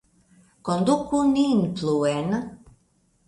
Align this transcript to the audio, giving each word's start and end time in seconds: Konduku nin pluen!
Konduku 0.65 1.19
nin 1.33 1.59
pluen! 1.75 2.29